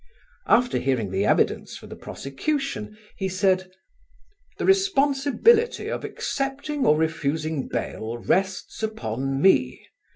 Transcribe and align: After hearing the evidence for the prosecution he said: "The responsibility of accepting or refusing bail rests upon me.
After 0.47 0.79
hearing 0.79 1.11
the 1.11 1.25
evidence 1.25 1.77
for 1.77 1.85
the 1.85 1.95
prosecution 1.95 2.97
he 3.17 3.29
said: 3.29 3.69
"The 4.57 4.65
responsibility 4.65 5.89
of 5.91 6.03
accepting 6.03 6.87
or 6.87 6.97
refusing 6.97 7.67
bail 7.67 8.17
rests 8.17 8.81
upon 8.81 9.39
me. 9.39 9.85